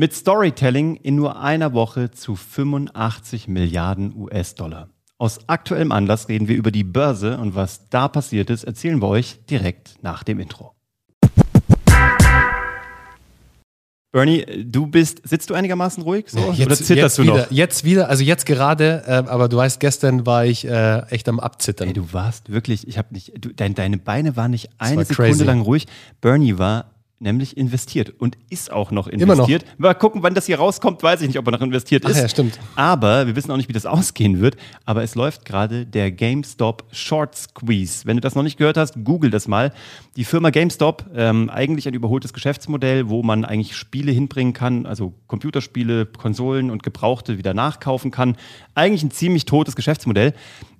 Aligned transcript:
Mit 0.00 0.14
Storytelling 0.14 0.96
in 0.96 1.16
nur 1.16 1.42
einer 1.42 1.74
Woche 1.74 2.10
zu 2.10 2.34
85 2.34 3.48
Milliarden 3.48 4.16
US-Dollar. 4.16 4.88
Aus 5.18 5.40
aktuellem 5.46 5.92
Anlass 5.92 6.30
reden 6.30 6.48
wir 6.48 6.56
über 6.56 6.70
die 6.70 6.84
Börse 6.84 7.36
und 7.36 7.54
was 7.54 7.90
da 7.90 8.08
passiert 8.08 8.48
ist, 8.48 8.64
erzählen 8.64 9.02
wir 9.02 9.08
euch 9.08 9.44
direkt 9.50 9.96
nach 10.00 10.22
dem 10.22 10.40
Intro. 10.40 10.74
Bernie, 14.10 14.46
du 14.64 14.86
bist, 14.86 15.20
sitzt 15.28 15.50
du 15.50 15.54
einigermaßen 15.54 16.02
ruhig? 16.02 16.30
So? 16.30 16.50
Jetzt, 16.50 16.64
Oder 16.64 16.76
zitterst 16.76 17.18
du 17.18 17.24
wieder, 17.24 17.36
noch? 17.36 17.50
Jetzt 17.50 17.84
wieder, 17.84 18.08
also 18.08 18.24
jetzt 18.24 18.46
gerade, 18.46 19.02
äh, 19.06 19.12
aber 19.28 19.50
du 19.50 19.58
weißt, 19.58 19.80
gestern 19.80 20.24
war 20.24 20.46
ich 20.46 20.66
äh, 20.66 21.00
echt 21.10 21.28
am 21.28 21.38
Abzittern. 21.38 21.88
Ey, 21.88 21.92
du 21.92 22.10
warst 22.14 22.50
wirklich, 22.50 22.88
ich 22.88 22.96
habe 22.96 23.12
nicht, 23.12 23.34
du, 23.38 23.52
dein, 23.52 23.74
deine 23.74 23.98
Beine 23.98 24.34
waren 24.34 24.52
nicht 24.52 24.70
eine 24.78 25.04
Sekunde 25.04 25.32
crazy. 25.32 25.44
lang 25.44 25.60
ruhig. 25.60 25.86
Bernie 26.22 26.56
war 26.56 26.86
nämlich 27.20 27.56
investiert 27.56 28.12
und 28.18 28.36
ist 28.48 28.72
auch 28.72 28.90
noch 28.90 29.06
investiert. 29.06 29.62
Immer 29.62 29.72
noch. 29.72 29.78
Mal 29.78 29.94
gucken, 29.94 30.22
wann 30.22 30.34
das 30.34 30.46
hier 30.46 30.58
rauskommt, 30.58 31.02
weiß 31.02 31.20
ich 31.20 31.28
nicht, 31.28 31.38
ob 31.38 31.46
er 31.46 31.52
noch 31.52 31.60
investiert 31.60 32.04
Ach 32.06 32.10
ist. 32.10 32.18
Ja, 32.18 32.28
stimmt. 32.28 32.58
Aber 32.76 33.26
wir 33.26 33.36
wissen 33.36 33.50
auch 33.50 33.56
nicht, 33.56 33.68
wie 33.68 33.74
das 33.74 33.86
ausgehen 33.86 34.40
wird. 34.40 34.56
Aber 34.86 35.02
es 35.02 35.14
läuft 35.14 35.44
gerade 35.44 35.84
der 35.86 36.10
GameStop 36.10 36.84
Short 36.90 37.36
Squeeze. 37.36 38.06
Wenn 38.06 38.16
du 38.16 38.22
das 38.22 38.34
noch 38.34 38.42
nicht 38.42 38.56
gehört 38.56 38.78
hast, 38.78 39.04
google 39.04 39.30
das 39.30 39.46
mal. 39.46 39.72
Die 40.16 40.24
Firma 40.24 40.50
GameStop, 40.50 41.10
ähm, 41.14 41.50
eigentlich 41.50 41.86
ein 41.86 41.94
überholtes 41.94 42.32
Geschäftsmodell, 42.32 43.10
wo 43.10 43.22
man 43.22 43.44
eigentlich 43.44 43.76
Spiele 43.76 44.12
hinbringen 44.12 44.54
kann, 44.54 44.86
also 44.86 45.12
Computerspiele, 45.26 46.06
Konsolen 46.06 46.70
und 46.70 46.82
Gebrauchte 46.82 47.36
wieder 47.36 47.52
nachkaufen 47.52 48.10
kann. 48.10 48.36
Eigentlich 48.74 49.02
ein 49.02 49.10
ziemlich 49.10 49.44
totes 49.44 49.76
Geschäftsmodell. 49.76 50.32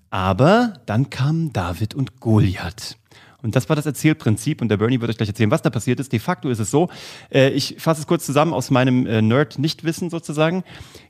Aber 0.09 0.75
dann 0.87 1.11
kam 1.11 1.53
David 1.53 1.95
und 1.95 2.19
Goliath. 2.19 2.97
Und 3.43 3.57
das 3.57 3.69
war 3.69 3.77
das 3.77 3.87
Erzählprinzip. 3.87 4.61
Und 4.63 4.69
der 4.69 4.77
Bernie 4.77 5.01
wird 5.01 5.11
euch 5.11 5.17
gleich 5.17 5.29
erzählen, 5.29 5.51
was 5.51 5.63
da 5.63 5.71
passiert 5.71 6.01
ist. 6.01 6.13
De 6.13 6.19
facto 6.19 6.49
ist 6.49 6.59
es 6.59 6.71
so, 6.71 6.89
äh, 7.33 7.51
ich 7.51 7.77
fasse 7.79 8.01
es 8.01 8.07
kurz 8.07 8.27
zusammen 8.27 8.53
aus 8.53 8.71
meinem 8.71 9.07
äh, 9.07 9.23
Nerd-Nichtwissen 9.23 10.11
sozusagen. 10.11 10.65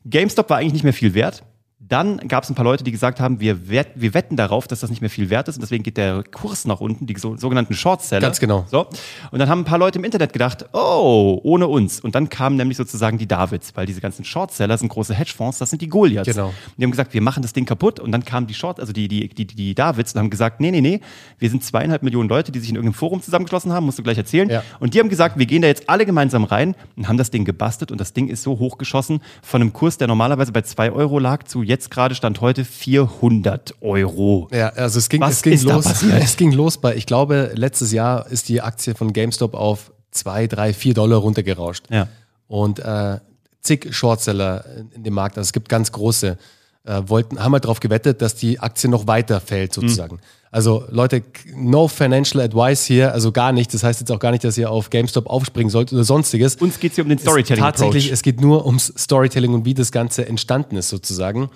GameStop 0.05 0.51
war 0.51 0.59
eigentlich 0.59 0.75
nicht 0.75 0.85
mehr 0.85 0.93
viel 0.93 1.15
wert. 1.15 1.45
Dann 1.91 2.19
gab 2.29 2.45
es 2.45 2.51
ein 2.51 2.55
paar 2.55 2.65
Leute, 2.65 2.85
die 2.85 2.93
gesagt 2.93 3.19
haben, 3.19 3.41
wir, 3.41 3.69
wett, 3.69 3.89
wir 3.97 4.15
wetten 4.15 4.37
darauf, 4.37 4.69
dass 4.69 4.79
das 4.79 4.91
nicht 4.91 5.01
mehr 5.01 5.11
viel 5.11 5.29
wert 5.29 5.49
ist 5.49 5.57
und 5.57 5.63
deswegen 5.63 5.83
geht 5.83 5.97
der 5.97 6.23
Kurs 6.23 6.65
nach 6.65 6.81
unten, 6.81 7.05
die 7.07 7.19
so, 7.19 7.37
sogenannten 7.37 7.75
Shortseller. 7.75 8.21
Ganz 8.21 8.39
genau. 8.39 8.65
So. 8.71 8.87
Und 9.33 9.41
dann 9.41 9.49
haben 9.49 9.63
ein 9.63 9.65
paar 9.65 9.79
Leute 9.79 9.99
im 9.99 10.05
Internet 10.05 10.33
gedacht, 10.33 10.67
oh, 10.73 11.41
ohne 11.43 11.67
uns. 11.67 11.99
Und 12.01 12.15
dann 12.15 12.29
kamen 12.29 12.57
nämlich 12.57 12.77
sozusagen 12.77 13.19
die 13.19 13.27
Davids, 13.27 13.73
weil 13.75 13.87
diese 13.87 14.01
ganzen 14.01 14.25
Shortseller 14.25 14.79
sind 14.79 14.89
große 14.89 15.13
Hedgefonds, 15.15 15.59
das 15.59 15.71
sind 15.71 15.83
die 15.83 15.89
Goliaths. 15.89 16.33
Genau. 16.33 16.47
Und 16.47 16.55
die 16.79 16.85
haben 16.85 16.93
gesagt, 16.93 17.13
wir 17.13 17.23
machen 17.23 17.43
das 17.43 17.53
Ding 17.53 17.65
kaputt 17.65 17.99
und 17.99 18.13
dann 18.13 18.25
kamen 18.25 18.47
die 18.47 18.55
Short, 18.55 18.79
also 18.79 18.93
die, 18.93 19.09
die, 19.09 19.29
die, 19.29 19.47
die 19.47 19.75
Davids 19.75 20.15
und 20.15 20.21
haben 20.21 20.31
gesagt, 20.31 20.61
nee, 20.61 20.71
nee, 20.71 20.81
nee, 20.81 21.01
wir 21.41 21.51
sind 21.51 21.65
zweieinhalb 21.65 22.05
Millionen 22.05 22.29
Leute, 22.29 22.53
die 22.53 22.61
sich 22.61 22.71
in 22.71 22.77
irgendeinem 22.77 22.95
Forum 22.95 23.21
zusammengeschlossen 23.21 23.73
haben, 23.73 23.87
musst 23.87 23.99
du 23.99 24.05
gleich 24.05 24.19
erzählen. 24.19 24.49
Ja. 24.49 24.63
Und 24.79 24.95
die 24.95 25.01
haben 25.01 25.09
gesagt, 25.09 25.39
wir 25.39 25.47
gehen 25.47 25.63
da 25.63 25.67
jetzt 25.67 25.89
alle 25.89 26.07
gemeinsam 26.07 26.45
rein 26.45 26.77
und 26.95 27.09
haben 27.09 27.17
das 27.17 27.33
Ding 27.33 27.45
gebastelt 27.45 27.91
und 27.91 28.01
das 28.01 28.13
Ding 28.13 28.29
ist 28.29 28.45
so 28.45 28.61
hochgeschossen 28.61 29.21
von 29.43 29.61
einem 29.61 29.73
Kurs, 29.73 29.99
der 29.99 30.07
normalerweise 30.07 30.53
bei 30.53 30.63
zwei 30.63 30.93
Euro 30.93 31.19
lag, 31.19 31.43
zu 31.43 31.65
jetzt 31.65 31.80
gerade 31.89 32.15
Stand 32.15 32.41
heute 32.41 32.65
400 32.65 33.77
Euro. 33.81 34.49
Ja, 34.53 34.71
also 34.71 34.99
es 34.99 35.09
ging, 35.09 35.21
Was 35.21 35.37
es 35.37 35.43
ging 35.43 35.61
los. 35.63 35.87
Es 36.03 36.37
ging 36.37 36.53
los 36.53 36.79
bei, 36.79 36.97
ich 36.97 37.07
glaube, 37.07 37.53
letztes 37.55 37.93
Jahr 37.93 38.27
ist 38.27 38.49
die 38.49 38.61
Aktie 38.61 38.95
von 38.95 39.13
GameStop 39.13 39.55
auf 39.55 39.93
2, 40.11 40.49
3, 40.49 40.75
4 40.75 40.95
Dollar 40.95 41.19
runtergerauscht. 41.19 41.85
Ja. 41.91 42.09
Und 42.49 42.81
äh, 42.81 43.19
zig 43.63 43.95
Shortseller 43.95 44.65
in 44.95 45.05
dem 45.05 45.15
Markt, 45.15 45.39
also 45.39 45.47
es 45.47 45.53
gibt 45.53 45.69
ganz 45.69 45.93
große, 45.93 46.37
äh, 46.85 47.03
wollten, 47.07 47.43
haben 47.43 47.53
halt 47.53 47.65
darauf 47.65 47.81
gewettet, 47.81 48.21
dass 48.21 48.35
die 48.35 48.59
Aktie 48.59 48.91
noch 48.91 49.07
weiter 49.07 49.41
fällt, 49.41 49.73
sozusagen. 49.73 50.17
Mhm. 50.17 50.21
Also 50.53 50.85
Leute, 50.91 51.23
no 51.55 51.87
financial 51.87 52.43
advice 52.43 52.85
hier, 52.85 53.13
also 53.13 53.31
gar 53.31 53.53
nicht. 53.53 53.73
Das 53.73 53.85
heißt 53.85 54.01
jetzt 54.01 54.11
auch 54.11 54.19
gar 54.19 54.33
nicht, 54.33 54.43
dass 54.43 54.59
ihr 54.59 54.69
auf 54.69 54.91
GameStop 54.91 55.29
aufspringen 55.29 55.71
sollt 55.71 55.93
oder 55.93 56.03
sonstiges. 56.03 56.57
Uns 56.57 56.81
geht 56.81 56.91
es 56.91 56.97
hier 56.97 57.05
um 57.05 57.09
den 57.09 57.19
Storytelling. 57.19 57.63
Es, 57.63 57.67
tatsächlich, 57.67 58.11
es 58.11 58.23
geht 58.23 58.41
nur 58.41 58.67
ums 58.67 58.93
Storytelling 58.99 59.55
und 59.55 59.65
wie 59.65 59.75
das 59.75 59.93
Ganze 59.93 60.27
entstanden 60.27 60.77
ist, 60.77 60.89
sozusagen. 60.89 61.51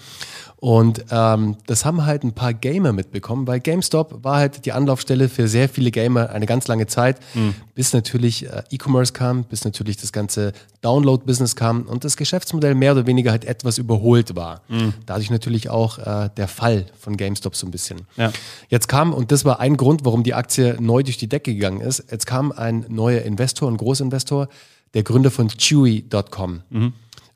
Und 0.64 1.04
ähm, 1.10 1.58
das 1.66 1.84
haben 1.84 2.06
halt 2.06 2.24
ein 2.24 2.32
paar 2.32 2.54
Gamer 2.54 2.94
mitbekommen, 2.94 3.46
weil 3.46 3.60
GameStop 3.60 4.24
war 4.24 4.36
halt 4.38 4.64
die 4.64 4.72
Anlaufstelle 4.72 5.28
für 5.28 5.46
sehr 5.46 5.68
viele 5.68 5.90
Gamer 5.90 6.30
eine 6.30 6.46
ganz 6.46 6.66
lange 6.68 6.86
Zeit, 6.86 7.18
Mhm. 7.34 7.54
bis 7.74 7.92
natürlich 7.92 8.46
äh, 8.46 8.62
E-Commerce 8.70 9.12
kam, 9.12 9.44
bis 9.44 9.66
natürlich 9.66 9.98
das 9.98 10.10
ganze 10.10 10.54
Download-Business 10.80 11.54
kam 11.54 11.82
und 11.82 12.04
das 12.04 12.16
Geschäftsmodell 12.16 12.74
mehr 12.74 12.92
oder 12.92 13.06
weniger 13.06 13.30
halt 13.30 13.44
etwas 13.44 13.76
überholt 13.76 14.36
war. 14.36 14.62
Mhm. 14.68 14.94
Dadurch 15.04 15.28
natürlich 15.30 15.68
auch 15.68 15.98
äh, 15.98 16.30
der 16.34 16.48
Fall 16.48 16.86
von 16.98 17.18
GameStop 17.18 17.54
so 17.56 17.66
ein 17.66 17.70
bisschen. 17.70 18.00
Ja. 18.16 18.32
Jetzt 18.70 18.88
kam, 18.88 19.12
und 19.12 19.32
das 19.32 19.44
war 19.44 19.60
ein 19.60 19.76
Grund, 19.76 20.06
warum 20.06 20.22
die 20.22 20.32
Aktie 20.32 20.78
neu 20.80 21.02
durch 21.02 21.18
die 21.18 21.28
Decke 21.28 21.52
gegangen 21.52 21.82
ist, 21.82 22.04
jetzt 22.10 22.24
kam 22.24 22.52
ein 22.52 22.86
neuer 22.88 23.20
Investor, 23.20 23.70
ein 23.70 23.76
Großinvestor, 23.76 24.48
der 24.94 25.02
Gründer 25.02 25.30
von 25.30 25.48
Chewy.com. 25.48 26.62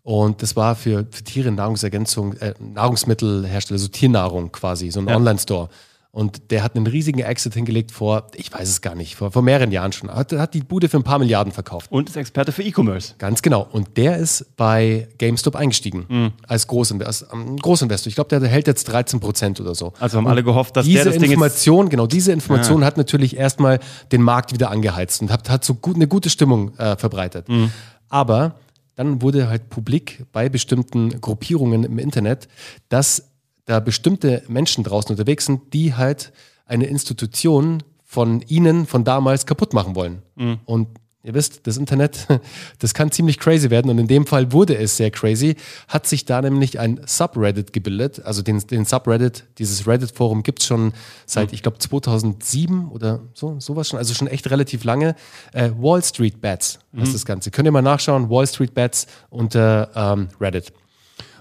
Und 0.09 0.41
das 0.41 0.57
war 0.57 0.75
für, 0.75 1.07
für 1.11 1.23
Tiere 1.23 1.51
Nahrungsergänzung, 1.53 2.33
äh, 2.39 2.55
Nahrungsmittelhersteller, 2.61 3.79
so 3.79 3.89
Tiernahrung 3.89 4.51
quasi, 4.53 4.91
so 4.91 5.01
ein 5.01 5.09
Ja. 5.09 5.17
Online-Store. 5.17 5.69
Und 6.13 6.51
der 6.51 6.63
hat 6.63 6.75
einen 6.77 6.87
riesigen 6.87 7.19
Exit 7.21 7.53
hingelegt 7.53 7.93
vor, 7.93 8.29
ich 8.35 8.51
weiß 8.51 8.67
es 8.71 8.81
gar 8.81 8.95
nicht, 8.95 9.17
vor, 9.17 9.31
vor 9.33 9.43
mehreren 9.43 9.71
Jahren 9.71 9.93
schon. 9.93 10.09
Hat, 10.11 10.33
hat 10.33 10.55
die 10.55 10.63
Bude 10.63 10.89
für 10.89 10.97
ein 10.97 11.03
paar 11.03 11.19
Milliarden 11.19 11.53
verkauft. 11.53 11.93
Und 11.93 12.09
ist 12.09 12.17
Experte 12.17 12.53
für 12.53 12.63
E-Commerce. 12.63 13.17
Ganz 13.19 13.43
genau. 13.43 13.69
Und 13.71 13.99
der 13.99 14.17
ist 14.17 14.47
bei 14.57 15.09
GameStop 15.19 15.55
eingestiegen 15.55 16.07
Mhm. 16.09 16.33
als, 16.47 16.67
Großinvestor, 16.69 17.29
als 17.31 17.47
ähm, 17.47 17.59
Großinvestor. 17.59 18.09
Ich 18.09 18.15
glaube, 18.15 18.31
der 18.31 18.49
hält 18.49 18.67
jetzt 18.67 18.85
13 18.85 19.21
Prozent 19.21 19.61
oder 19.61 19.75
so. 19.75 19.93
Also 20.01 20.17
haben 20.17 20.27
alle 20.27 20.43
gehofft, 20.43 20.75
dass 20.79 20.87
diese 20.87 20.97
der 20.97 21.05
das 21.05 21.13
Ding 21.17 21.25
jetzt 21.25 21.33
Information, 21.33 21.91
genau, 21.91 22.07
diese 22.07 22.33
Information 22.33 22.83
hat 22.83 22.97
natürlich 22.97 23.37
erstmal 23.37 23.79
den 24.11 24.23
Markt 24.23 24.55
wieder 24.55 24.71
angeheizt 24.71 25.21
und 25.21 25.31
hat, 25.31 25.51
hat 25.51 25.67
so 25.67 25.75
gut, 25.75 25.97
eine 25.97 26.09
gute 26.09 26.31
Stimmung 26.31 26.75
äh, 26.79 26.97
verbreitet. 26.97 27.47
Mhm. 27.51 27.71
Aber 28.09 28.55
dann 28.99 29.23
wurde 29.23 29.49
halt 29.49 29.71
publik 29.71 30.27
bei 30.33 30.49
bestimmten 30.49 31.21
Gruppierungen 31.21 31.85
im 31.85 32.01
Internet, 32.01 32.49
dass 32.89 33.31
da 33.65 33.79
bestimmte 33.79 34.43
Menschen 34.49 34.83
draußen 34.83 35.13
unterwegs 35.13 35.47
sind, 35.47 35.73
die 35.73 35.95
halt 35.95 36.33
eine 36.67 36.87
Institution 36.87 37.85
von 38.05 38.43
ihnen 38.49 38.87
von 38.87 39.05
damals 39.05 39.47
kaputt 39.47 39.73
machen 39.73 39.95
wollen. 39.95 40.23
Mhm. 40.35 40.59
Und 40.65 40.89
ihr 41.29 41.35
wisst, 41.35 41.67
das 41.67 41.77
Internet, 41.77 42.27
das 42.81 42.95
kann 42.95 43.13
ziemlich 43.13 43.39
crazy 43.39 43.71
werden 43.71 43.91
und 43.91 43.99
in 43.99 44.09
dem 44.09 44.27
Fall 44.27 44.53
wurde 44.53 44.77
es 44.77 44.97
sehr 44.97 45.11
crazy, 45.11 45.57
hat 45.87 46.07
sich 46.07 46.25
da 46.25 46.43
nämlich 46.43 46.81
ein 46.81 47.01
Subreddit 47.07 47.73
gebildet, 47.73 48.23
also 48.25 48.43
den, 48.43 48.59
den 48.67 48.85
Subreddit, 48.85 49.45
dieses 49.59 49.87
Reddit-Forum 49.87 50.43
gibt 50.43 50.61
es 50.61 50.67
schon 50.67 50.93
seit, 51.27 51.53
ich 51.53 51.63
glaube, 51.63 51.79
2007 51.79 52.91
oder 52.91 53.21
so, 53.35 53.61
sowas 53.61 53.89
schon, 53.89 53.99
also 53.99 54.15
schon 54.15 54.27
echt 54.27 54.51
relativ 54.51 54.85
lange. 54.85 55.15
Äh, 55.53 55.71
Wall 55.79 56.03
Street 56.03 56.41
Bets 56.41 56.79
heißt 56.99 57.15
das 57.15 57.25
Ganze. 57.25 57.51
Könnt 57.51 57.67
ihr 57.67 57.73
mal 57.73 57.83
nachschauen, 57.83 58.31
Wall 58.31 58.47
Street 58.47 58.75
Bets 58.75 59.07
unter 59.31 59.91
ähm, 59.95 60.29
Reddit. 60.41 60.73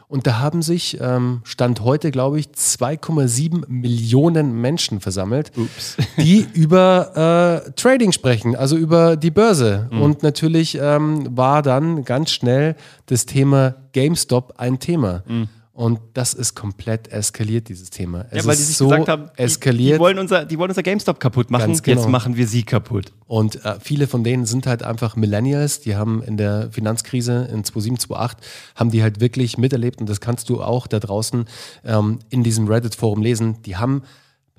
Und 0.09 0.25
da 0.25 0.39
haben 0.39 0.61
sich, 0.61 0.99
ähm, 1.01 1.41
Stand 1.43 1.81
heute, 1.81 2.11
glaube 2.11 2.39
ich, 2.39 2.47
2,7 2.47 3.67
Millionen 3.67 4.53
Menschen 4.61 5.01
versammelt, 5.01 5.51
Ups. 5.57 5.97
die 6.17 6.47
über 6.53 7.63
äh, 7.67 7.71
Trading 7.71 8.13
sprechen, 8.13 8.55
also 8.55 8.77
über 8.77 9.17
die 9.17 9.31
Börse. 9.31 9.89
Und 9.91 10.23
natürlich 10.23 10.77
ähm, 10.81 11.35
war 11.35 11.61
dann 11.61 12.05
ganz 12.05 12.31
schnell 12.31 12.77
das 13.07 13.25
Thema 13.25 13.75
GameStop 13.91 14.53
ein 14.57 14.79
Thema. 14.79 15.23
Und 15.77 15.99
das 16.15 16.33
ist 16.33 16.55
komplett 16.55 17.09
eskaliert, 17.09 17.69
dieses 17.69 17.91
Thema. 17.91 18.25
Es 18.31 18.37
Ja, 18.37 18.45
weil 18.45 18.53
ist 18.53 18.61
die 18.61 18.63
sich 18.63 18.77
so 18.77 18.87
gesagt 18.87 19.09
haben, 19.09 19.29
die, 19.37 19.43
eskaliert. 19.43 19.97
Die, 19.97 19.99
wollen 19.99 20.17
unser, 20.17 20.43
die 20.43 20.57
wollen 20.57 20.71
unser 20.71 20.81
GameStop 20.81 21.19
kaputt 21.19 21.51
machen, 21.51 21.79
genau. 21.83 22.01
jetzt 22.01 22.09
machen 22.09 22.35
wir 22.35 22.47
sie 22.47 22.63
kaputt. 22.63 23.13
Und 23.27 23.63
äh, 23.63 23.75
viele 23.79 24.07
von 24.07 24.23
denen 24.23 24.47
sind 24.47 24.65
halt 24.65 24.81
einfach 24.81 25.15
Millennials, 25.15 25.79
die 25.79 25.95
haben 25.95 26.23
in 26.23 26.35
der 26.35 26.71
Finanzkrise 26.71 27.47
in 27.51 27.63
2007, 27.63 27.99
2008, 27.99 28.37
haben 28.73 28.89
die 28.89 29.03
halt 29.03 29.19
wirklich 29.19 29.59
miterlebt 29.59 30.01
und 30.01 30.09
das 30.09 30.19
kannst 30.19 30.49
du 30.49 30.63
auch 30.63 30.87
da 30.87 30.99
draußen 30.99 31.45
ähm, 31.85 32.17
in 32.31 32.41
diesem 32.41 32.67
Reddit-Forum 32.67 33.21
lesen. 33.21 33.61
Die 33.61 33.75
haben 33.75 34.01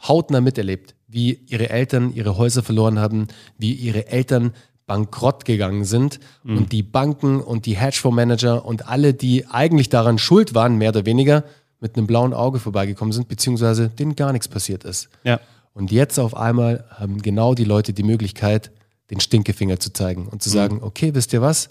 hautnah 0.07 0.41
miterlebt, 0.41 0.95
wie 1.09 1.41
ihre 1.49 1.69
Eltern 1.69 2.15
ihre 2.15 2.39
Häuser 2.39 2.63
verloren 2.63 3.01
haben, 3.01 3.27
wie 3.59 3.73
ihre 3.73 4.07
Eltern 4.07 4.53
bankrott 4.89 5.45
gegangen 5.45 5.85
sind 5.85 6.19
und 6.45 6.73
die 6.73 6.83
Banken 6.83 7.41
und 7.41 7.67
die 7.67 7.77
Hedgefondsmanager 7.77 8.65
und 8.65 8.89
alle, 8.89 9.15
die 9.15 9.47
eigentlich 9.47 9.91
daran 9.91 10.19
schuld 10.19 10.55
waren, 10.55 10.77
mehr 10.77 10.89
oder 10.89 11.07
weniger, 11.07 11.45
mit 11.79 11.97
einem 11.97 12.09
blauen 12.09 12.35
Auge 12.35 12.59
vorbeigekommen 12.59 13.13
sind, 13.13 13.29
beziehungsweise 13.29 13.89
denen 13.89 14.17
gar 14.17 14.33
nichts 14.33 14.49
passiert 14.49 14.83
ist. 14.85 15.09
Ja. 15.23 15.39
Und 15.75 15.93
jetzt 15.93 16.19
auf 16.19 16.37
einmal 16.37 16.85
haben 16.91 17.23
genau 17.23 17.55
die 17.55 17.65
Leute 17.65 17.93
die 17.93 18.03
Möglichkeit, 18.03 18.73
den 19.11 19.21
Stinkefinger 19.21 19.79
zu 19.79 19.93
zeigen 19.93 20.27
und 20.27 20.43
zu 20.43 20.51
sagen, 20.51 20.81
okay, 20.83 21.15
wisst 21.15 21.33
ihr 21.33 21.41
was? 21.41 21.71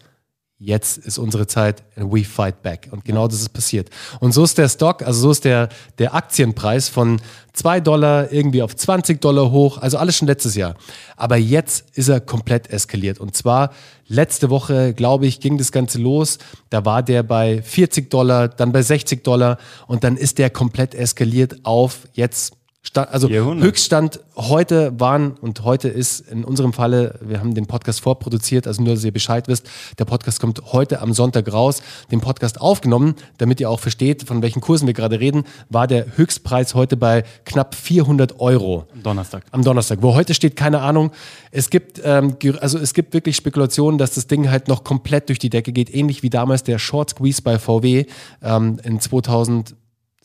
Jetzt 0.60 0.98
ist 0.98 1.20
unsere 1.20 1.46
Zeit 1.46 1.84
and 1.96 2.12
we 2.12 2.24
fight 2.24 2.64
back. 2.64 2.90
Und 2.90 3.06
genau 3.06 3.28
das 3.28 3.42
ist 3.42 3.50
passiert. 3.50 3.92
Und 4.20 4.32
so 4.32 4.44
ist 4.44 4.58
der 4.58 4.68
Stock, 4.68 5.04
also 5.04 5.22
so 5.22 5.32
ist 5.32 5.46
der, 5.46 5.70
der 6.00 6.16
Aktienpreis 6.16 6.90
von 6.90 7.22
2 7.54 7.80
Dollar 7.80 8.32
irgendwie 8.32 8.64
auf 8.64 8.76
20 8.76 9.22
Dollar 9.22 9.52
hoch. 9.52 9.78
Also 9.78 10.00
alles 10.00 10.18
schon 10.18 10.28
letztes 10.28 10.56
Jahr. 10.56 10.74
Aber 11.16 11.38
jetzt 11.38 11.86
ist 11.94 12.08
er 12.08 12.22
komplett 12.22 12.72
eskaliert. 12.72 13.20
Und 13.20 13.36
zwar 13.36 13.72
letzte 14.08 14.50
Woche, 14.50 14.96
glaube 14.96 15.28
ich, 15.28 15.42
ging 15.42 15.60
das 15.60 15.72
Ganze 15.72 16.00
los. 16.00 16.40
Da 16.72 16.86
war 16.86 17.04
der 17.04 17.22
bei 17.22 17.62
40 17.62 18.10
Dollar, 18.10 18.48
dann 18.48 18.72
bei 18.72 18.82
60 18.82 19.24
Dollar 19.24 19.60
und 19.86 20.04
dann 20.04 20.18
ist 20.18 20.40
der 20.40 20.50
komplett 20.50 20.96
eskaliert 20.96 21.58
auf 21.66 22.08
jetzt 22.14 22.54
Sta 22.88 23.04
also 23.04 23.28
Höchststand 23.28 24.22
heute 24.38 24.98
waren 24.98 25.32
und 25.42 25.66
heute 25.66 25.90
ist 25.90 26.22
in 26.22 26.46
unserem 26.46 26.72
Falle, 26.72 27.20
wir 27.20 27.42
haben 27.42 27.54
den 27.54 27.66
Podcast 27.66 28.00
vorproduziert, 28.00 28.66
also 28.66 28.82
nur, 28.82 28.94
dass 28.94 29.04
ihr 29.04 29.12
Bescheid 29.12 29.50
wisst, 29.50 29.70
der 30.00 30.06
Podcast 30.06 30.40
kommt 30.40 30.62
heute 30.72 31.02
am 31.02 31.12
Sonntag 31.12 31.52
raus, 31.52 31.82
den 32.12 32.22
Podcast 32.22 32.62
aufgenommen, 32.62 33.16
damit 33.40 33.60
ihr 33.60 33.70
auch 33.70 33.82
versteht, 33.82 34.24
von 34.24 34.42
welchen 34.42 34.62
Kursen 34.62 34.88
wir 34.88 34.94
gerade 34.94 35.20
reden, 35.20 35.44
war 35.70 35.86
der 35.86 36.16
Höchstpreis 36.16 36.76
heute 36.76 36.96
bei 36.96 37.26
knapp 37.44 37.76
400 37.76 38.40
Euro. 38.40 38.88
Am 38.94 39.04
Donnerstag. 39.04 39.44
Am 39.52 39.66
Donnerstag. 39.66 40.02
Wo 40.02 40.16
heute 40.16 40.34
steht, 40.34 40.56
keine 40.56 40.80
Ahnung. 40.80 41.12
Es 41.52 41.70
gibt, 41.70 42.00
ähm, 42.06 42.38
also 42.62 42.78
es 42.78 42.94
gibt 42.94 43.14
wirklich 43.14 43.36
Spekulationen, 43.36 43.98
dass 43.98 44.14
das 44.14 44.28
Ding 44.28 44.50
halt 44.50 44.70
noch 44.70 44.86
komplett 44.86 45.28
durch 45.28 45.40
die 45.40 45.50
Decke 45.50 45.74
geht, 45.74 45.94
ähnlich 45.94 46.24
wie 46.24 46.30
damals 46.30 46.64
der 46.64 46.80
Short 46.80 47.10
Squeeze 47.10 47.42
bei 47.42 47.60
VW 47.60 48.06
ähm, 48.42 48.80
in 48.82 49.02
2000 49.02 49.76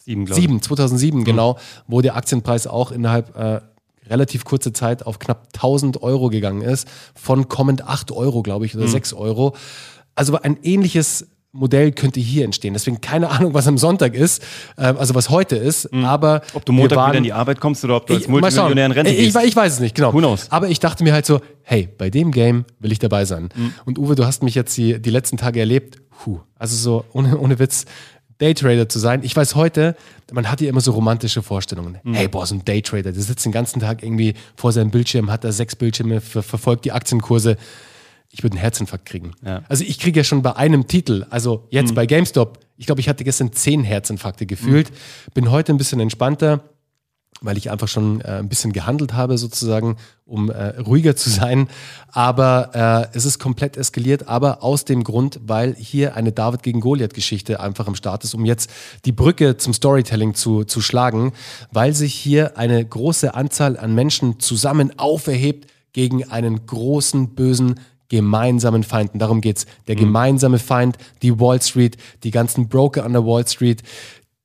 Sieben, 0.05 0.27
7, 0.27 0.63
2007, 0.63 1.21
mhm. 1.21 1.25
genau, 1.25 1.59
wo 1.87 2.01
der 2.01 2.17
Aktienpreis 2.17 2.67
auch 2.67 2.91
innerhalb 2.91 3.37
äh, 3.37 3.61
relativ 4.09 4.45
kurzer 4.45 4.75
Zeit 4.75 5.07
auf 5.07 5.19
knapp 5.19 5.49
1000 5.55 6.03
Euro 6.03 6.29
gegangen 6.29 6.63
ist, 6.63 6.89
von 7.15 7.49
kommend 7.49 7.87
8 7.87 8.11
Euro, 8.13 8.43
glaube 8.43 8.67
ich, 8.67 8.75
oder 8.75 8.87
mhm. 8.87 8.91
6 8.91 9.13
Euro. 9.13 9.55
Also 10.15 10.37
ein 10.41 10.59
ähnliches 10.63 11.27
Modell 11.53 11.93
könnte 11.93 12.19
hier 12.19 12.45
entstehen. 12.45 12.73
Deswegen 12.73 13.03
keine 13.03 13.29
Ahnung, 13.29 13.53
was 13.53 13.69
am 13.69 13.77
Sonntag 13.77 14.15
ist, 14.15 14.43
äh, 14.77 14.85
also 14.85 15.15
was 15.15 15.29
heute 15.29 15.57
ist, 15.57 15.93
mhm. 15.93 16.05
aber 16.05 16.43
ob 16.55 16.65
du 16.65 16.73
Montag 16.73 16.97
waren, 16.97 17.11
wieder 17.11 17.19
in 17.19 17.25
die 17.25 17.33
Arbeit 17.33 17.61
kommst 17.61 17.85
oder 17.85 17.97
ob 17.97 18.07
du 18.07 18.15
als 18.15 18.27
Multimillionär 18.27 18.87
in 18.87 18.93
Rente 18.93 19.15
gehst. 19.15 19.37
Ich, 19.37 19.45
ich, 19.45 19.57
weiß 19.57 19.75
es 19.75 19.81
nicht, 19.81 19.95
genau. 19.95 20.15
Who 20.15 20.19
knows? 20.19 20.51
Aber 20.51 20.69
ich 20.69 20.81
dachte 20.81 21.05
mir 21.05 21.13
halt 21.13 21.27
so, 21.27 21.41
hey, 21.63 21.89
bei 21.97 22.09
dem 22.09 22.33
Game 22.33 22.65
will 22.81 22.91
ich 22.91 22.99
dabei 22.99 23.27
sein. 23.27 23.51
Mhm. 23.55 23.75
Und 23.85 23.99
Uwe, 23.99 24.15
du 24.15 24.25
hast 24.25 24.43
mich 24.43 24.55
jetzt 24.55 24.77
die, 24.77 25.01
die 25.01 25.11
letzten 25.11 25.37
Tage 25.37 25.61
erlebt. 25.61 25.99
Puh, 26.23 26.41
also 26.59 26.75
so 26.75 27.05
ohne, 27.13 27.37
ohne 27.39 27.59
Witz, 27.59 27.85
Daytrader 28.43 28.89
zu 28.89 28.99
sein. 28.99 29.21
Ich 29.23 29.37
weiß 29.37 29.55
heute, 29.55 29.97
man 30.33 30.51
hat 30.51 30.61
ja 30.61 30.69
immer 30.69 30.81
so 30.81 30.91
romantische 30.91 31.43
Vorstellungen. 31.43 31.99
Mhm. 32.03 32.15
Hey, 32.15 32.27
boah, 32.27 32.45
so 32.45 32.57
ein 32.57 32.65
Daytrader, 32.65 33.13
der 33.13 33.23
sitzt 33.23 33.45
den 33.45 33.53
ganzen 33.53 33.81
Tag 33.81 34.03
irgendwie 34.03 34.35
vor 34.57 34.73
seinem 34.73 34.91
Bildschirm, 34.91 35.31
hat 35.31 35.45
da 35.45 35.53
sechs 35.53 35.77
Bildschirme, 35.77 36.21
ver 36.21 36.43
verfolgt 36.43 36.85
die 36.85 36.91
Aktienkurse. 36.91 37.57
Ich 38.31 38.43
würde 38.43 38.55
einen 38.55 38.61
Herzinfarkt 38.61 39.07
kriegen. 39.07 39.33
Ja. 39.45 39.63
Also 39.69 39.85
ich 39.85 40.01
kriege 40.01 40.19
ja 40.19 40.25
schon 40.25 40.43
bei 40.43 40.57
einem 40.57 40.89
Titel, 40.89 41.25
also 41.31 41.69
jetzt 41.71 41.91
mhm. 41.91 41.95
bei 41.95 42.07
GameStop, 42.07 42.59
ich 42.77 42.87
glaube, 42.87 43.01
ich 43.01 43.09
hatte 43.09 43.23
gestern 43.23 43.53
zehn 43.53 43.85
Herzinfarkte 43.85 44.45
gefühlt. 44.45 44.91
Mhm. 44.91 45.33
Bin 45.35 45.51
heute 45.53 45.73
ein 45.73 45.79
bisschen 45.79 46.01
entspannter 46.01 46.65
weil 47.43 47.59
ich 47.59 47.71
einfach 47.71 47.89
schon 47.89 48.21
äh, 48.21 48.39
ein 48.39 48.49
bisschen 48.49 48.73
gehandelt 48.73 49.13
habe, 49.13 49.39
sozusagen, 49.39 49.97
um 50.25 50.51
äh, 50.51 50.79
ruhiger 50.81 51.17
zu 51.17 51.31
sein. 51.31 51.69
Aber 52.11 53.11
äh, 53.13 53.17
es 53.17 53.25
ist 53.25 53.39
komplett 53.39 53.77
eskaliert, 53.77 54.29
aber 54.29 54.63
aus 54.63 54.85
dem 54.85 55.05
Grund, 55.05 55.41
weil 55.45 55.75
hier 55.75 56.17
eine 56.17 56.33
David 56.33 56.63
gegen 56.63 56.81
Goliath-Geschichte 56.81 57.61
einfach 57.61 57.87
im 57.87 57.95
Start 57.95 58.25
ist, 58.25 58.35
um 58.35 58.45
jetzt 58.45 58.71
die 59.05 59.13
Brücke 59.13 59.57
zum 59.57 59.75
Storytelling 59.75 60.35
zu, 60.35 60.65
zu 60.65 60.81
schlagen, 60.81 61.33
weil 61.71 61.95
sich 61.95 62.15
hier 62.15 62.57
eine 62.57 62.85
große 62.85 63.35
Anzahl 63.35 63.77
an 63.77 63.95
Menschen 63.95 64.41
zusammen 64.41 64.99
auferhebt 64.99 65.71
gegen 65.93 66.31
einen 66.31 66.67
großen, 66.67 67.35
bösen 67.35 67.81
gemeinsamen 68.13 68.83
Feinden. 68.83 69.19
Darum 69.19 69.41
geht's. 69.41 69.65
Der 69.89 69.97
mhm. 69.97 70.01
gemeinsame 70.01 70.59
Feind, 70.59 70.99
die 71.23 71.41
Wall 71.41 71.63
Street, 71.63 71.97
die 72.25 72.31
ganzen 72.31 72.69
Broker 72.69 73.05
an 73.05 73.15
der 73.15 73.25
Wall 73.25 73.47
Street. 73.49 73.83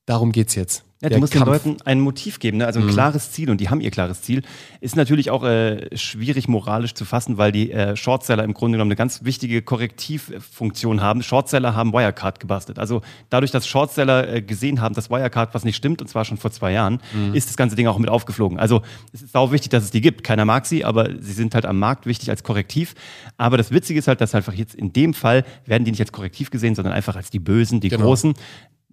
Darum 0.05 0.31
geht's 0.31 0.55
jetzt. 0.55 0.87
Ja, 1.01 1.09
du 1.09 1.19
musst 1.19 1.33
Kampf. 1.33 1.45
den 1.45 1.51
Leuten 1.53 1.77
ein 1.85 1.99
Motiv 1.99 2.39
geben, 2.39 2.57
ne? 2.57 2.65
also 2.65 2.79
ein 2.79 2.88
mhm. 2.88 2.91
klares 2.91 3.31
Ziel 3.31 3.51
und 3.51 3.61
die 3.61 3.69
haben 3.69 3.81
ihr 3.81 3.91
klares 3.91 4.23
Ziel. 4.23 4.41
Ist 4.81 4.95
natürlich 4.95 5.29
auch 5.29 5.44
äh, 5.44 5.95
schwierig 5.95 6.47
moralisch 6.47 6.95
zu 6.95 7.05
fassen, 7.05 7.38
weil 7.38 7.51
die 7.51 7.71
äh, 7.71 7.95
Shortseller 7.95 8.44
im 8.44 8.55
Grunde 8.55 8.77
genommen 8.77 8.89
eine 8.89 8.95
ganz 8.95 9.23
wichtige 9.23 9.61
Korrektivfunktion 9.61 11.01
haben. 11.01 11.21
Shortseller 11.21 11.75
haben 11.75 11.94
Wirecard 11.94 12.39
gebastelt. 12.39 12.79
Also 12.79 13.03
dadurch, 13.29 13.51
dass 13.51 13.67
Shortseller 13.67 14.27
äh, 14.27 14.41
gesehen 14.41 14.81
haben, 14.81 14.95
dass 14.95 15.11
Wirecard 15.11 15.53
was 15.53 15.65
nicht 15.65 15.75
stimmt, 15.75 16.01
und 16.01 16.07
zwar 16.07 16.25
schon 16.25 16.38
vor 16.38 16.49
zwei 16.49 16.71
Jahren, 16.71 16.99
mhm. 17.13 17.35
ist 17.35 17.47
das 17.49 17.57
ganze 17.57 17.75
Ding 17.75 17.85
auch 17.85 17.99
mit 17.99 18.09
aufgeflogen. 18.09 18.57
Also 18.57 18.81
es 19.13 19.21
ist 19.21 19.35
auch 19.35 19.51
wichtig, 19.51 19.69
dass 19.69 19.83
es 19.83 19.91
die 19.91 20.01
gibt. 20.01 20.23
Keiner 20.23 20.45
mag 20.45 20.65
sie, 20.65 20.83
aber 20.83 21.11
sie 21.19 21.33
sind 21.33 21.53
halt 21.53 21.67
am 21.67 21.77
Markt 21.77 22.07
wichtig 22.07 22.31
als 22.31 22.41
Korrektiv. 22.41 22.95
Aber 23.38 23.57
das 23.57 23.69
Witzige 23.69 23.99
ist 23.99 24.07
halt, 24.07 24.19
dass 24.19 24.33
einfach 24.33 24.53
jetzt 24.53 24.73
in 24.73 24.94
dem 24.94 25.13
Fall 25.13 25.45
werden 25.67 25.85
die 25.85 25.91
nicht 25.91 26.01
als 26.01 26.11
Korrektiv 26.11 26.49
gesehen, 26.49 26.73
sondern 26.73 26.94
einfach 26.94 27.15
als 27.15 27.29
die 27.29 27.39
Bösen, 27.39 27.81
die 27.81 27.89
genau. 27.89 28.05
Großen 28.05 28.33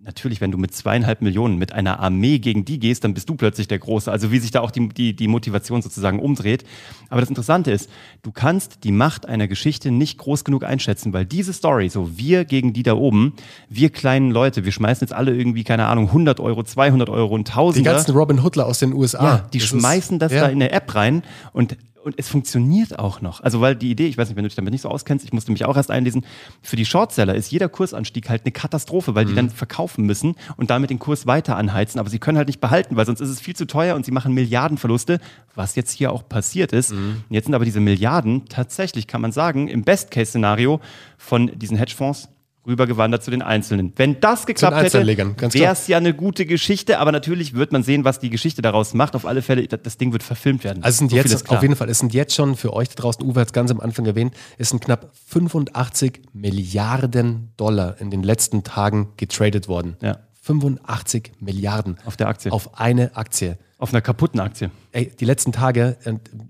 natürlich, 0.04 0.40
wenn 0.40 0.50
du 0.50 0.58
mit 0.58 0.74
zweieinhalb 0.74 1.22
Millionen 1.22 1.58
mit 1.58 1.72
einer 1.72 2.00
Armee 2.00 2.38
gegen 2.38 2.64
die 2.64 2.78
gehst, 2.78 3.04
dann 3.04 3.14
bist 3.14 3.28
du 3.28 3.34
plötzlich 3.34 3.68
der 3.68 3.78
Große. 3.78 4.10
Also 4.10 4.30
wie 4.30 4.38
sich 4.38 4.50
da 4.50 4.60
auch 4.60 4.70
die, 4.70 4.88
die, 4.88 5.16
die 5.16 5.28
Motivation 5.28 5.82
sozusagen 5.82 6.18
umdreht. 6.18 6.64
Aber 7.08 7.20
das 7.20 7.30
Interessante 7.30 7.70
ist, 7.70 7.90
du 8.22 8.30
kannst 8.30 8.84
die 8.84 8.92
Macht 8.92 9.26
einer 9.26 9.48
Geschichte 9.48 9.90
nicht 9.90 10.18
groß 10.18 10.44
genug 10.44 10.64
einschätzen, 10.64 11.12
weil 11.12 11.24
diese 11.24 11.52
Story, 11.52 11.88
so 11.88 12.16
wir 12.18 12.44
gegen 12.44 12.72
die 12.72 12.82
da 12.82 12.94
oben, 12.94 13.34
wir 13.68 13.90
kleinen 13.90 14.30
Leute, 14.30 14.64
wir 14.64 14.72
schmeißen 14.72 15.06
jetzt 15.06 15.14
alle 15.14 15.34
irgendwie, 15.34 15.64
keine 15.64 15.86
Ahnung, 15.86 16.08
100 16.08 16.40
Euro, 16.40 16.62
200 16.62 17.08
Euro 17.08 17.34
und 17.34 17.48
1000. 17.48 17.84
Die 17.84 17.88
ganzen 17.88 18.14
Robin 18.14 18.42
Hoodler 18.42 18.66
aus 18.66 18.78
den 18.78 18.92
USA. 18.92 19.24
Ja, 19.24 19.48
die 19.52 19.58
das 19.58 19.68
schmeißen 19.68 20.16
ist, 20.16 20.22
das 20.22 20.32
ja. 20.32 20.42
da 20.42 20.48
in 20.48 20.60
der 20.60 20.72
App 20.72 20.94
rein 20.94 21.22
und 21.52 21.76
und 22.04 22.14
es 22.18 22.28
funktioniert 22.28 22.98
auch 22.98 23.20
noch. 23.20 23.40
Also, 23.40 23.60
weil 23.60 23.74
die 23.74 23.90
Idee, 23.90 24.06
ich 24.06 24.18
weiß 24.18 24.28
nicht, 24.28 24.36
wenn 24.36 24.44
du 24.44 24.48
dich 24.48 24.56
damit 24.56 24.72
nicht 24.72 24.82
so 24.82 24.88
auskennst, 24.88 25.24
ich 25.24 25.32
musste 25.32 25.52
mich 25.52 25.64
auch 25.64 25.76
erst 25.76 25.90
einlesen, 25.90 26.24
für 26.62 26.76
die 26.76 26.84
Shortseller 26.84 27.34
ist 27.34 27.50
jeder 27.50 27.68
Kursanstieg 27.68 28.28
halt 28.28 28.42
eine 28.44 28.52
Katastrophe, 28.52 29.14
weil 29.14 29.24
mhm. 29.24 29.28
die 29.28 29.34
dann 29.34 29.50
verkaufen 29.50 30.04
müssen 30.04 30.36
und 30.56 30.70
damit 30.70 30.90
den 30.90 30.98
Kurs 30.98 31.26
weiter 31.26 31.56
anheizen. 31.56 31.98
Aber 31.98 32.10
sie 32.10 32.18
können 32.18 32.38
halt 32.38 32.48
nicht 32.48 32.60
behalten, 32.60 32.96
weil 32.96 33.06
sonst 33.06 33.20
ist 33.20 33.30
es 33.30 33.40
viel 33.40 33.56
zu 33.56 33.66
teuer 33.66 33.96
und 33.96 34.04
sie 34.04 34.12
machen 34.12 34.34
Milliardenverluste, 34.34 35.20
was 35.54 35.76
jetzt 35.76 35.92
hier 35.92 36.12
auch 36.12 36.28
passiert 36.28 36.72
ist. 36.72 36.92
Mhm. 36.92 37.24
Jetzt 37.30 37.46
sind 37.46 37.54
aber 37.54 37.64
diese 37.64 37.80
Milliarden 37.80 38.46
tatsächlich, 38.48 39.06
kann 39.06 39.20
man 39.20 39.32
sagen, 39.32 39.68
im 39.68 39.82
Best-Case-Szenario 39.82 40.80
von 41.16 41.50
diesen 41.58 41.76
Hedgefonds 41.76 42.28
rübergewandert 42.66 43.22
zu 43.22 43.30
den 43.30 43.42
Einzelnen. 43.42 43.92
Wenn 43.96 44.20
das 44.20 44.46
geklappt 44.46 44.76
hätte, 44.76 45.06
wäre 45.06 45.72
es 45.72 45.86
ja 45.86 45.96
eine 45.96 46.14
gute 46.14 46.46
Geschichte, 46.46 46.98
aber 46.98 47.12
natürlich 47.12 47.54
wird 47.54 47.72
man 47.72 47.82
sehen, 47.82 48.04
was 48.04 48.18
die 48.18 48.30
Geschichte 48.30 48.62
daraus 48.62 48.94
macht. 48.94 49.14
Auf 49.14 49.26
alle 49.26 49.42
Fälle, 49.42 49.66
das 49.66 49.98
Ding 49.98 50.12
wird 50.12 50.22
verfilmt 50.22 50.64
werden. 50.64 50.82
Also 50.82 50.98
sind 50.98 51.10
so 51.10 51.16
jetzt, 51.16 51.50
auf 51.50 51.62
jeden 51.62 51.76
Fall, 51.76 51.88
es 51.88 51.98
sind 51.98 52.14
jetzt 52.14 52.34
schon 52.34 52.56
für 52.56 52.72
euch 52.72 52.88
da 52.88 52.94
draußen, 52.94 53.24
Uwe 53.24 53.40
hat 53.40 53.48
es 53.48 53.52
ganz 53.52 53.70
am 53.70 53.80
Anfang 53.80 54.06
erwähnt, 54.06 54.34
es 54.58 54.70
sind 54.70 54.82
knapp 54.82 55.10
85 55.26 56.20
Milliarden 56.32 57.52
Dollar 57.56 58.00
in 58.00 58.10
den 58.10 58.22
letzten 58.22 58.64
Tagen 58.64 59.08
getradet 59.16 59.68
worden. 59.68 59.96
Ja. 60.02 60.18
85 60.44 61.32
Milliarden. 61.40 61.96
Auf 62.04 62.16
der 62.16 62.28
Aktie. 62.28 62.52
Auf 62.52 62.78
eine 62.78 63.16
Aktie. 63.16 63.56
Auf 63.78 63.92
einer 63.92 64.02
kaputten 64.02 64.40
Aktie. 64.40 64.70
Ey, 64.92 65.10
die 65.18 65.24
letzten 65.24 65.52
Tage, 65.52 65.96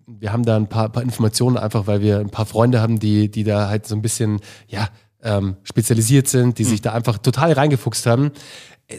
wir 0.07 0.33
haben 0.33 0.45
da 0.45 0.57
ein 0.57 0.69
paar, 0.69 0.89
paar 0.89 1.03
Informationen, 1.03 1.57
einfach 1.57 1.87
weil 1.87 2.01
wir 2.01 2.19
ein 2.19 2.31
paar 2.31 2.47
Freunde 2.47 2.81
haben, 2.81 2.99
die, 2.99 3.31
die 3.31 3.45
da 3.45 3.69
halt 3.69 3.87
so 3.87 3.95
ein 3.95 4.03
bisschen, 4.03 4.41
ja, 4.67 4.89
ähm, 5.25 5.57
spezialisiert 5.65 6.29
sind, 6.29 6.59
die 6.59 6.65
mhm. 6.65 6.69
sich 6.69 6.83
da 6.83 6.93
einfach 6.93 7.19
total 7.19 7.53
reingefuchst 7.53 8.07
haben. 8.07 8.31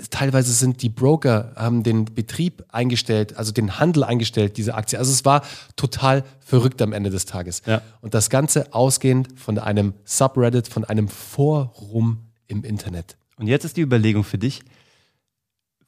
Teilweise 0.10 0.51
sind 0.51 0.81
die 0.81 0.89
Broker, 0.89 1.54
haben 1.56 1.83
den 1.83 2.06
Betrieb 2.06 2.66
eingestellt, 2.69 3.38
also 3.38 3.51
den 3.51 3.80
Handel 3.80 4.04
eingestellt, 4.04 4.57
diese 4.57 4.74
Aktie. 4.74 4.98
Also 4.98 5.12
es 5.12 5.24
war 5.24 5.44
total 5.75 6.24
verrückt 6.39 6.81
am 6.81 6.92
Ende 6.92 7.12
des 7.12 7.25
Tages. 7.25 7.62
Ja. 7.68 7.81
Und 8.01 8.16
das 8.16 8.31
Ganze 8.31 8.74
ausgehend 8.74 9.39
von 9.39 9.60
einem 9.60 9.94
Subreddit, 10.04 10.68
von 10.68 10.83
einem 10.83 11.07
Forum 11.07 12.25
im 12.48 12.63
Internet. 12.63 13.16
Und 13.38 13.48
jetzt 13.48 13.63
ist 13.63 13.77
die 13.77 13.81
Überlegung 13.81 14.24
für 14.24 14.39
dich, 14.39 14.62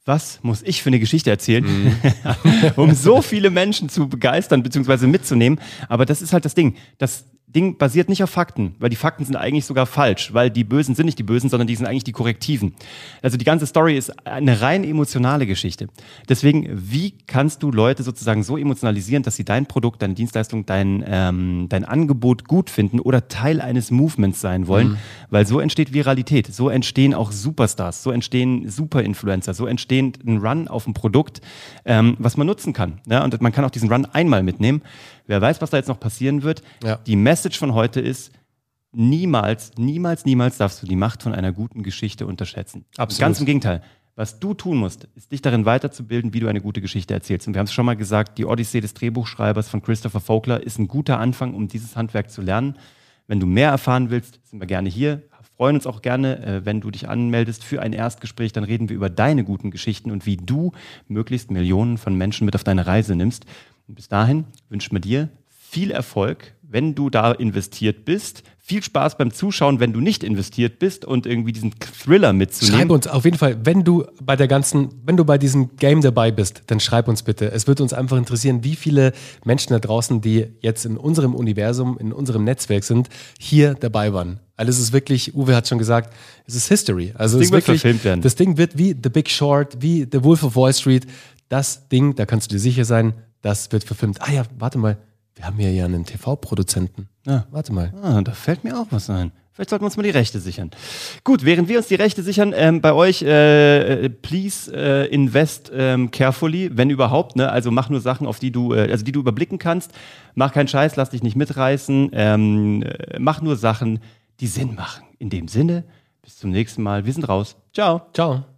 was 0.04 0.38
muss 0.42 0.62
ich 0.62 0.82
für 0.82 0.90
eine 0.90 1.00
Geschichte 1.00 1.30
erzählen, 1.30 1.64
mhm. 1.64 1.96
um 2.76 2.94
so 2.94 3.20
viele 3.20 3.50
Menschen 3.50 3.88
zu 3.88 4.08
begeistern 4.08 4.62
bzw. 4.62 5.06
mitzunehmen. 5.06 5.60
Aber 5.88 6.06
das 6.06 6.22
ist 6.22 6.32
halt 6.32 6.44
das 6.44 6.54
Ding. 6.54 6.76
Das 6.96 7.24
Ding 7.54 7.78
basiert 7.78 8.10
nicht 8.10 8.22
auf 8.22 8.28
Fakten, 8.28 8.74
weil 8.78 8.90
die 8.90 8.96
Fakten 8.96 9.24
sind 9.24 9.34
eigentlich 9.34 9.64
sogar 9.64 9.86
falsch, 9.86 10.34
weil 10.34 10.50
die 10.50 10.64
Bösen 10.64 10.94
sind 10.94 11.06
nicht 11.06 11.18
die 11.18 11.22
Bösen, 11.22 11.48
sondern 11.48 11.66
die 11.66 11.74
sind 11.76 11.86
eigentlich 11.86 12.04
die 12.04 12.12
Korrektiven. 12.12 12.74
Also 13.22 13.38
die 13.38 13.44
ganze 13.46 13.66
Story 13.66 13.96
ist 13.96 14.26
eine 14.26 14.60
rein 14.60 14.84
emotionale 14.84 15.46
Geschichte. 15.46 15.88
Deswegen, 16.28 16.68
wie 16.70 17.14
kannst 17.26 17.62
du 17.62 17.70
Leute 17.70 18.02
sozusagen 18.02 18.42
so 18.42 18.58
emotionalisieren, 18.58 19.22
dass 19.22 19.36
sie 19.36 19.44
dein 19.44 19.64
Produkt, 19.64 20.02
deine 20.02 20.12
Dienstleistung, 20.12 20.66
dein, 20.66 21.02
ähm, 21.06 21.66
dein 21.70 21.86
Angebot 21.86 22.46
gut 22.46 22.68
finden 22.68 23.00
oder 23.00 23.28
Teil 23.28 23.62
eines 23.62 23.90
Movements 23.90 24.42
sein 24.42 24.66
wollen? 24.66 24.88
Mhm. 24.88 24.96
Weil 25.30 25.46
so 25.46 25.58
entsteht 25.58 25.94
Viralität, 25.94 26.52
so 26.52 26.68
entstehen 26.68 27.14
auch 27.14 27.32
Superstars, 27.32 28.02
so 28.02 28.10
entstehen 28.10 28.68
Superinfluencer, 28.68 29.54
so 29.54 29.66
entstehen 29.66 30.12
ein 30.26 30.36
Run 30.38 30.68
auf 30.68 30.86
ein 30.86 30.92
Produkt, 30.92 31.40
ähm, 31.86 32.14
was 32.18 32.36
man 32.36 32.46
nutzen 32.46 32.74
kann. 32.74 33.00
Ja? 33.08 33.24
Und 33.24 33.40
man 33.40 33.52
kann 33.52 33.64
auch 33.64 33.70
diesen 33.70 33.90
Run 33.90 34.04
einmal 34.04 34.42
mitnehmen. 34.42 34.82
Wer 35.28 35.40
weiß, 35.40 35.60
was 35.60 35.70
da 35.70 35.76
jetzt 35.76 35.88
noch 35.88 36.00
passieren 36.00 36.42
wird. 36.42 36.62
Ja. 36.82 36.96
Die 37.06 37.14
Message 37.14 37.58
von 37.58 37.74
heute 37.74 38.00
ist, 38.00 38.32
niemals, 38.92 39.72
niemals, 39.76 40.24
niemals 40.24 40.56
darfst 40.56 40.82
du 40.82 40.86
die 40.86 40.96
Macht 40.96 41.22
von 41.22 41.34
einer 41.34 41.52
guten 41.52 41.82
Geschichte 41.82 42.26
unterschätzen. 42.26 42.86
Absolut. 42.96 43.20
Ganz 43.20 43.40
im 43.40 43.46
Gegenteil. 43.46 43.82
Was 44.16 44.40
du 44.40 44.54
tun 44.54 44.78
musst, 44.78 45.06
ist 45.14 45.30
dich 45.30 45.42
darin 45.42 45.64
weiterzubilden, 45.64 46.32
wie 46.34 46.40
du 46.40 46.48
eine 46.48 46.60
gute 46.60 46.80
Geschichte 46.80 47.14
erzählst. 47.14 47.46
Und 47.46 47.54
wir 47.54 47.60
haben 47.60 47.66
es 47.66 47.72
schon 47.72 47.86
mal 47.86 47.94
gesagt, 47.94 48.38
die 48.38 48.46
Odyssee 48.46 48.80
des 48.80 48.94
Drehbuchschreibers 48.94 49.68
von 49.68 49.80
Christopher 49.82 50.18
Vogler 50.18 50.60
ist 50.60 50.78
ein 50.78 50.88
guter 50.88 51.20
Anfang, 51.20 51.54
um 51.54 51.68
dieses 51.68 51.94
Handwerk 51.94 52.30
zu 52.30 52.42
lernen. 52.42 52.76
Wenn 53.28 53.38
du 53.38 53.46
mehr 53.46 53.68
erfahren 53.68 54.10
willst, 54.10 54.40
sind 54.44 54.58
wir 54.60 54.66
gerne 54.66 54.88
hier. 54.88 55.22
Freuen 55.56 55.76
uns 55.76 55.86
auch 55.86 56.02
gerne, 56.02 56.44
äh, 56.44 56.64
wenn 56.64 56.80
du 56.80 56.90
dich 56.90 57.08
anmeldest 57.08 57.64
für 57.64 57.82
ein 57.82 57.92
Erstgespräch. 57.92 58.52
Dann 58.52 58.64
reden 58.64 58.88
wir 58.88 58.96
über 58.96 59.10
deine 59.10 59.44
guten 59.44 59.70
Geschichten 59.70 60.10
und 60.10 60.24
wie 60.24 60.36
du 60.36 60.72
möglichst 61.06 61.50
Millionen 61.50 61.98
von 61.98 62.14
Menschen 62.14 62.44
mit 62.44 62.54
auf 62.54 62.64
deine 62.64 62.86
Reise 62.86 63.14
nimmst. 63.14 63.44
Und 63.88 63.94
bis 63.94 64.08
dahin 64.08 64.44
wünschen 64.68 64.94
wir 64.94 65.00
dir 65.00 65.30
viel 65.48 65.90
Erfolg, 65.90 66.54
wenn 66.62 66.94
du 66.94 67.10
da 67.10 67.32
investiert 67.32 68.04
bist. 68.04 68.42
Viel 68.58 68.82
Spaß 68.82 69.16
beim 69.16 69.32
Zuschauen, 69.32 69.80
wenn 69.80 69.94
du 69.94 70.00
nicht 70.00 70.22
investiert 70.22 70.78
bist 70.78 71.06
und 71.06 71.24
irgendwie 71.24 71.52
diesen 71.52 71.72
Thriller 71.80 72.34
mitzunehmen. 72.34 72.80
Schreib 72.80 72.90
uns 72.90 73.06
auf 73.06 73.24
jeden 73.24 73.38
Fall, 73.38 73.64
wenn 73.64 73.82
du 73.82 74.04
bei 74.22 74.36
der 74.36 74.46
ganzen, 74.46 74.90
wenn 75.06 75.16
du 75.16 75.24
bei 75.24 75.38
diesem 75.38 75.76
Game 75.76 76.02
dabei 76.02 76.30
bist, 76.30 76.64
dann 76.66 76.78
schreib 76.78 77.08
uns 77.08 77.22
bitte. 77.22 77.50
Es 77.50 77.66
wird 77.66 77.80
uns 77.80 77.94
einfach 77.94 78.18
interessieren, 78.18 78.64
wie 78.64 78.76
viele 78.76 79.14
Menschen 79.44 79.72
da 79.72 79.78
draußen, 79.78 80.20
die 80.20 80.48
jetzt 80.60 80.84
in 80.84 80.98
unserem 80.98 81.34
Universum, 81.34 81.96
in 81.98 82.12
unserem 82.12 82.44
Netzwerk 82.44 82.84
sind, 82.84 83.08
hier 83.38 83.72
dabei 83.72 84.12
waren. 84.12 84.40
Also 84.58 84.70
es 84.70 84.78
ist 84.78 84.92
wirklich, 84.92 85.34
Uwe 85.34 85.56
hat 85.56 85.66
schon 85.66 85.78
gesagt, 85.78 86.12
es 86.46 86.54
ist 86.54 86.68
History. 86.68 87.14
Also 87.14 87.38
Das 87.38 87.46
es 87.46 87.50
Ding 87.50 87.58
ist 87.58 87.66
wird 87.66 87.68
wirklich, 87.68 87.80
verfilmt 87.80 88.04
werden. 88.04 88.20
Das 88.20 88.34
Ding 88.34 88.58
wird 88.58 88.76
wie 88.76 88.94
The 89.02 89.08
Big 89.08 89.30
Short, 89.30 89.78
wie 89.80 90.06
The 90.10 90.22
Wolf 90.24 90.42
of 90.42 90.56
Wall 90.56 90.74
Street. 90.74 91.06
Das 91.48 91.88
Ding, 91.88 92.14
da 92.16 92.26
kannst 92.26 92.50
du 92.50 92.56
dir 92.56 92.60
sicher 92.60 92.84
sein, 92.84 93.14
das 93.42 93.70
wird 93.72 93.84
verfilmt. 93.84 94.20
Ah 94.20 94.30
ja, 94.30 94.42
warte 94.58 94.78
mal, 94.78 94.98
wir 95.34 95.46
haben 95.46 95.56
hier 95.58 95.72
ja 95.72 95.84
einen 95.84 96.04
TV-Produzenten. 96.04 97.08
Ja. 97.26 97.46
Warte 97.50 97.72
mal. 97.72 97.92
Ah, 98.02 98.20
da 98.22 98.32
fällt 98.32 98.64
mir 98.64 98.78
auch 98.78 98.86
was 98.90 99.08
ein. 99.08 99.32
Vielleicht 99.52 99.70
sollten 99.70 99.82
wir 99.82 99.86
uns 99.86 99.96
mal 99.96 100.04
die 100.04 100.10
Rechte 100.10 100.38
sichern. 100.38 100.70
Gut, 101.24 101.44
während 101.44 101.68
wir 101.68 101.78
uns 101.78 101.88
die 101.88 101.96
Rechte 101.96 102.22
sichern, 102.22 102.54
ähm, 102.56 102.80
bei 102.80 102.92
euch, 102.92 103.22
äh, 103.22 104.04
äh, 104.04 104.08
please 104.08 104.72
äh, 104.72 105.06
invest 105.08 105.72
ähm, 105.74 106.12
carefully, 106.12 106.70
wenn 106.74 106.90
überhaupt. 106.90 107.34
Ne? 107.34 107.50
Also 107.50 107.72
mach 107.72 107.88
nur 107.88 108.00
Sachen, 108.00 108.26
auf 108.28 108.38
die 108.38 108.52
du, 108.52 108.72
äh, 108.72 108.90
also 108.90 109.04
die 109.04 109.10
du 109.10 109.18
überblicken 109.18 109.58
kannst. 109.58 109.92
Mach 110.36 110.52
keinen 110.52 110.68
Scheiß, 110.68 110.94
lass 110.94 111.10
dich 111.10 111.24
nicht 111.24 111.36
mitreißen. 111.36 112.10
Ähm, 112.12 112.82
äh, 112.82 113.18
mach 113.18 113.42
nur 113.42 113.56
Sachen, 113.56 113.98
die 114.38 114.46
Sinn 114.46 114.76
machen. 114.76 115.04
In 115.18 115.28
dem 115.28 115.48
Sinne, 115.48 115.82
bis 116.22 116.36
zum 116.36 116.50
nächsten 116.50 116.82
Mal. 116.84 117.04
Wir 117.04 117.12
sind 117.12 117.28
raus. 117.28 117.56
Ciao. 117.72 118.02
Ciao. 118.12 118.57